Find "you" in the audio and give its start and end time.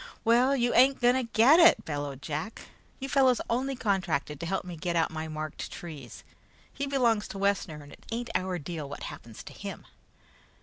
0.55-0.73, 2.99-3.07